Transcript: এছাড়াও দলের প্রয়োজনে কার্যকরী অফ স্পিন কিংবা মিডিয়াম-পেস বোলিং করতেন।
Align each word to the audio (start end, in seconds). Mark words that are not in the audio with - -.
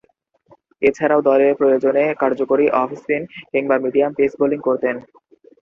এছাড়াও 0.81 1.21
দলের 1.27 1.53
প্রয়োজনে 1.59 2.03
কার্যকরী 2.21 2.65
অফ 2.81 2.89
স্পিন 2.99 3.21
কিংবা 3.51 3.75
মিডিয়াম-পেস 3.83 4.31
বোলিং 4.39 4.59
করতেন। 4.67 4.95